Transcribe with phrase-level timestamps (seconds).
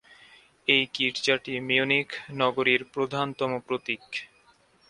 [0.67, 2.09] এই গির্জাটি মিউনিখ
[2.33, 4.03] নগরীর প্রধানতম প্রতীক।